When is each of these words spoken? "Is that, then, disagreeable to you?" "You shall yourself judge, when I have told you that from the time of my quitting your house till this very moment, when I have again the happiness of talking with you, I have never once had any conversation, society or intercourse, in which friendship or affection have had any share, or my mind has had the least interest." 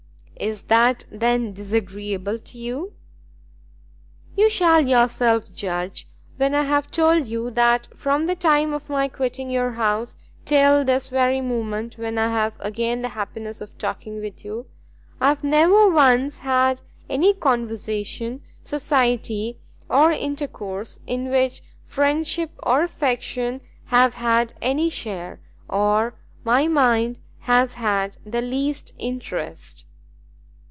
"Is 0.39 0.63
that, 0.63 1.05
then, 1.11 1.53
disagreeable 1.53 2.39
to 2.39 2.57
you?" 2.57 2.93
"You 4.35 4.49
shall 4.49 4.81
yourself 4.87 5.53
judge, 5.53 6.07
when 6.37 6.55
I 6.55 6.63
have 6.63 6.89
told 6.89 7.27
you 7.27 7.51
that 7.51 7.85
from 7.95 8.25
the 8.25 8.33
time 8.33 8.73
of 8.73 8.89
my 8.89 9.07
quitting 9.07 9.51
your 9.51 9.73
house 9.73 10.17
till 10.43 10.83
this 10.83 11.09
very 11.09 11.41
moment, 11.41 11.99
when 11.99 12.17
I 12.17 12.29
have 12.29 12.55
again 12.59 13.03
the 13.03 13.09
happiness 13.09 13.61
of 13.61 13.77
talking 13.77 14.19
with 14.19 14.43
you, 14.43 14.65
I 15.19 15.27
have 15.29 15.43
never 15.43 15.87
once 15.91 16.39
had 16.39 16.81
any 17.07 17.35
conversation, 17.35 18.41
society 18.63 19.59
or 19.87 20.11
intercourse, 20.11 20.99
in 21.05 21.29
which 21.29 21.61
friendship 21.83 22.49
or 22.63 22.81
affection 22.81 23.61
have 23.89 24.15
had 24.15 24.55
any 24.59 24.89
share, 24.89 25.39
or 25.69 26.15
my 26.43 26.67
mind 26.67 27.19
has 27.41 27.75
had 27.75 28.17
the 28.25 28.41
least 28.41 28.93
interest." 28.97 29.85